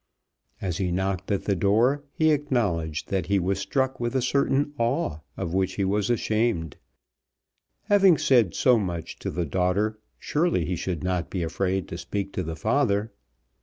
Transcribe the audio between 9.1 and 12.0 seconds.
to the daughter, surely he should not be afraid to